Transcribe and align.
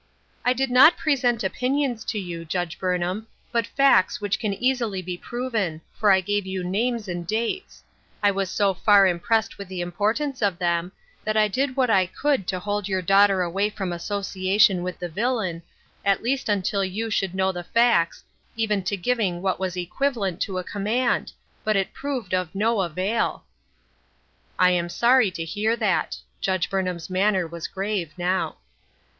"I 0.43 0.53
did 0.53 0.71
not 0.71 0.97
present 0.97 1.43
opinions 1.43 2.03
to 2.05 2.17
you, 2.17 2.43
Judge 2.43 2.79
Burnham, 2.79 3.27
but 3.51 3.67
facts 3.67 4.19
which 4.19 4.39
can 4.39 4.51
easily 4.51 4.99
be 5.03 5.15
proven; 5.15 5.79
for 5.93 6.09
I 6.09 6.21
gave 6.21 6.47
you 6.47 6.63
names 6.63 7.07
and 7.07 7.27
dates. 7.27 7.83
I 8.23 8.31
was 8.31 8.49
so 8.49 8.73
far 8.73 9.05
impressed 9.05 9.59
with 9.59 9.67
the 9.67 9.79
importance 9.79 10.41
of 10.41 10.57
them, 10.57 10.91
that 11.23 11.37
I 11.37 11.47
did 11.47 11.75
what 11.75 11.91
I 11.91 12.07
could 12.07 12.47
to 12.47 12.59
hold 12.59 12.87
your 12.87 13.03
daughter 13.03 13.43
away 13.43 13.69
from 13.69 13.91
66 13.91 14.07
DRIFTING. 14.07 14.17
association 14.33 14.81
with 14.81 14.97
the 14.97 15.07
villain, 15.07 15.61
at 16.03 16.23
least 16.23 16.49
until 16.49 16.83
you 16.83 17.11
should 17.11 17.35
know 17.35 17.51
the 17.51 17.63
facts, 17.63 18.23
even 18.55 18.81
to 18.85 18.97
giving 18.97 19.43
what 19.43 19.59
was 19.59 19.77
equivalent 19.77 20.41
to 20.41 20.57
a 20.57 20.63
command; 20.63 21.31
but 21.63 21.75
it 21.75 21.93
proved 21.93 22.33
of 22.33 22.55
no 22.55 22.81
avail."" 22.81 23.43
I 24.57 24.71
am 24.71 24.89
sorry 24.89 25.29
to 25.29 25.45
hear 25.45 25.75
that." 25.75 26.17
Judge 26.41 26.71
Burnham's 26.71 27.11
manner 27.11 27.45
was 27.45 27.67
grave 27.67 28.11
now. 28.17 28.55